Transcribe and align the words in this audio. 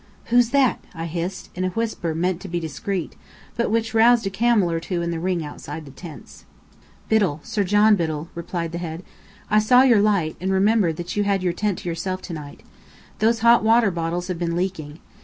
"Who's 0.31 0.49
that?" 0.49 0.83
I 0.95 1.05
hissed, 1.05 1.51
in 1.53 1.63
a 1.63 1.69
whisper 1.69 2.15
meant 2.15 2.41
to 2.41 2.47
be 2.47 2.59
discreet, 2.59 3.15
but 3.55 3.69
which 3.69 3.93
roused 3.93 4.25
a 4.25 4.31
camel 4.31 4.71
or 4.71 4.79
two 4.79 5.03
in 5.03 5.11
the 5.11 5.19
ring 5.19 5.45
outside 5.45 5.85
the 5.85 5.91
tents. 5.91 6.43
"Biddell 7.07 7.39
Sir 7.43 7.63
John 7.63 7.95
Biddell," 7.95 8.27
replied 8.33 8.71
the 8.71 8.79
head. 8.79 9.03
"I 9.51 9.59
saw 9.59 9.83
your 9.83 10.01
light, 10.01 10.37
and 10.41 10.51
remembered 10.51 11.15
you 11.15 11.23
had 11.23 11.43
your 11.43 11.53
tent 11.53 11.77
to 11.77 11.87
yourself 11.89 12.19
to 12.23 12.33
night. 12.33 12.63
Those 13.19 13.41
hot 13.41 13.63
water 13.63 13.91
bottles 13.91 14.27
have 14.29 14.39
been 14.39 14.55
leaking. 14.55 14.97